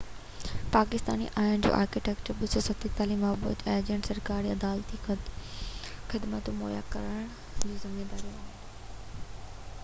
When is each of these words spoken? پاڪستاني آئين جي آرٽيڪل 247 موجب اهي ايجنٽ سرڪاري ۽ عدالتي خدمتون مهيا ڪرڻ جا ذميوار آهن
پاڪستاني 0.75 1.25
آئين 1.41 1.65
جي 1.65 1.73
آرٽيڪل 1.79 2.15
247 2.39 3.13
موجب 3.25 3.45
اهي 3.51 3.75
ايجنٽ 3.75 4.09
سرڪاري 4.11 4.53
۽ 4.55 4.57
عدالتي 4.57 4.99
خدمتون 5.05 6.59
مهيا 6.65 6.83
ڪرڻ 6.97 7.31
جا 7.67 7.77
ذميوار 7.87 8.27
آهن 8.33 9.25